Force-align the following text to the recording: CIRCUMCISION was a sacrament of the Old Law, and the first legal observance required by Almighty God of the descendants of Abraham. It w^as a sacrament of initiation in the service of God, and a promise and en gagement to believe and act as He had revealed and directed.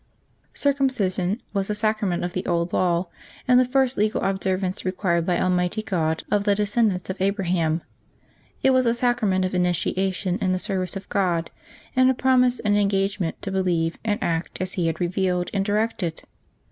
CIRCUMCISION 0.55 1.43
was 1.53 1.69
a 1.69 1.75
sacrament 1.75 2.23
of 2.23 2.33
the 2.33 2.43
Old 2.47 2.73
Law, 2.73 3.07
and 3.47 3.59
the 3.59 3.65
first 3.65 3.99
legal 3.99 4.19
observance 4.23 4.83
required 4.83 5.27
by 5.27 5.39
Almighty 5.39 5.83
God 5.83 6.23
of 6.31 6.43
the 6.43 6.55
descendants 6.55 7.11
of 7.11 7.21
Abraham. 7.21 7.83
It 8.63 8.69
w^as 8.71 8.87
a 8.87 8.95
sacrament 8.95 9.45
of 9.45 9.53
initiation 9.53 10.39
in 10.39 10.53
the 10.53 10.57
service 10.57 10.95
of 10.95 11.07
God, 11.09 11.51
and 11.95 12.09
a 12.09 12.15
promise 12.15 12.59
and 12.59 12.75
en 12.75 12.89
gagement 12.89 13.33
to 13.41 13.51
believe 13.51 13.99
and 14.03 14.17
act 14.23 14.59
as 14.59 14.73
He 14.73 14.87
had 14.87 14.99
revealed 14.99 15.51
and 15.53 15.63
directed. 15.63 16.23